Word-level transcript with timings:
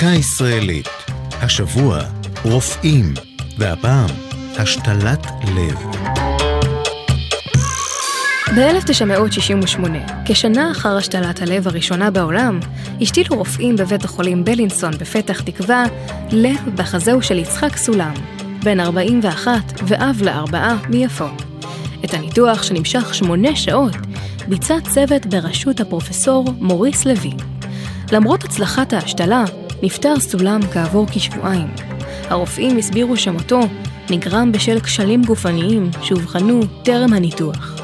דקה 0.00 0.08
ישראלית. 0.08 0.88
השבוע 1.32 1.98
רופאים, 2.44 3.14
והפעם 3.58 4.10
השתלת 4.58 5.26
לב. 5.56 5.78
ב-1968, 8.56 9.80
כשנה 10.24 10.72
אחר 10.72 10.96
השתלת 10.96 11.42
הלב 11.42 11.68
הראשונה 11.68 12.10
בעולם, 12.10 12.60
השתילו 13.00 13.36
רופאים 13.36 13.76
בבית 13.76 14.04
החולים 14.04 14.44
בלינסון 14.44 14.90
בפתח 14.90 15.40
תקווה 15.40 15.84
לב 16.30 16.60
בחזהו 16.74 17.22
של 17.22 17.38
יצחק 17.38 17.76
סולם, 17.76 18.14
בן 18.62 18.80
41 18.80 19.50
ואב 19.86 20.22
לארבעה 20.22 20.76
מיפו. 20.88 21.28
את 22.04 22.14
הניתוח 22.14 22.62
שנמשך 22.62 23.14
שמונה 23.14 23.56
שעות 23.56 23.96
ביצע 24.48 24.74
צוות 24.80 25.26
בראשות 25.26 25.80
הפרופסור 25.80 26.44
מוריס 26.60 27.04
לוי. 27.04 27.32
למרות 28.12 28.44
הצלחת 28.44 28.92
ההשתלה, 28.92 29.44
נפטר 29.82 30.20
סולם 30.20 30.60
כעבור 30.72 31.06
כשבועיים. 31.10 31.68
הרופאים 32.28 32.78
הסבירו 32.78 33.16
שמותו 33.16 33.60
נגרם 34.10 34.52
בשל 34.52 34.80
כשלים 34.80 35.24
גופניים 35.24 35.90
שאובחנו 36.02 36.60
טרם 36.82 37.12
הניתוח. 37.12 37.80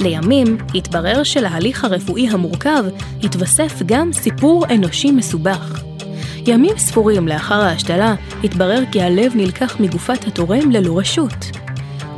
לימים 0.00 0.56
התברר 0.74 1.22
שלהליך 1.22 1.84
הרפואי 1.84 2.28
המורכב 2.28 2.84
התווסף 3.22 3.82
גם 3.86 4.12
סיפור 4.12 4.64
אנושי 4.74 5.10
מסובך. 5.10 5.82
ימים 6.46 6.78
ספורים 6.78 7.28
לאחר 7.28 7.60
ההשתלה 7.60 8.14
התברר 8.44 8.82
כי 8.92 9.02
הלב 9.02 9.32
נלקח 9.34 9.80
מגופת 9.80 10.26
התורם 10.26 10.70
ללא 10.70 10.98
רשות. 10.98 11.50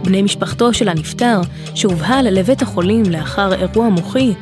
בני 0.04 0.22
משפחתו 0.22 0.74
של 0.74 0.88
הנפטר, 0.88 1.40
שהובהל 1.74 2.30
לבית 2.30 2.62
החולים 2.62 3.02
לאחר 3.10 3.54
אירוע 3.54 3.88
מוחי, 3.88 4.32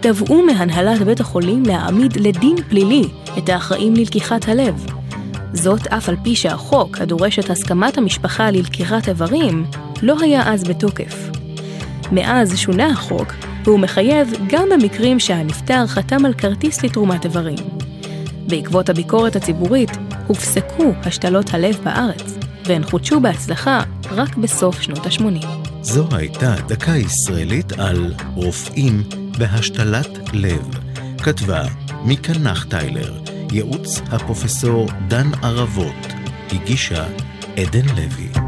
תבעו 0.00 0.42
מהנהלת 0.42 1.02
בית 1.02 1.20
החולים 1.20 1.62
להעמיד 1.62 2.16
לדין 2.16 2.56
פלילי 2.68 3.08
את 3.38 3.48
האחראים 3.48 3.94
ללקיחת 3.94 4.48
הלב. 4.48 4.86
זאת 5.52 5.86
אף 5.86 6.08
על 6.08 6.16
פי 6.22 6.36
שהחוק, 6.36 6.98
הדורש 7.00 7.38
את 7.38 7.50
הסכמת 7.50 7.98
המשפחה 7.98 8.50
ללקיחת 8.50 9.08
איברים, 9.08 9.66
לא 10.02 10.16
היה 10.20 10.52
אז 10.52 10.64
בתוקף. 10.64 11.30
מאז 12.12 12.58
שונה 12.58 12.86
החוק, 12.86 13.32
והוא 13.64 13.78
מחייב 13.78 14.28
גם 14.48 14.68
במקרים 14.72 15.20
שהנפטר 15.20 15.86
חתם 15.86 16.24
על 16.24 16.34
כרטיס 16.34 16.84
לתרומת 16.84 17.24
איברים. 17.24 17.58
בעקבות 18.48 18.88
הביקורת 18.88 19.36
הציבורית, 19.36 19.90
הופסקו 20.26 20.92
השתלות 21.04 21.54
הלב 21.54 21.78
בארץ, 21.84 22.38
והן 22.64 22.84
חודשו 22.84 23.20
בהצלחה 23.20 23.82
רק 24.10 24.36
בסוף 24.36 24.80
שנות 24.80 25.06
ה-80. 25.06 25.46
זו 25.82 26.06
הייתה 26.10 26.54
דקה 26.68 26.92
ישראלית 26.96 27.72
על 27.72 28.14
רופאים 28.34 29.02
בהשתלת 29.38 30.18
לב. 30.32 30.68
כתבה 31.22 31.64
מיקה 32.04 32.32
נחטיילר, 32.32 33.18
ייעוץ 33.52 34.00
הפרופסור 34.12 34.88
דן 35.08 35.26
ערבות, 35.42 36.06
הגישה 36.52 37.06
עדן 37.56 37.86
לוי. 37.96 38.45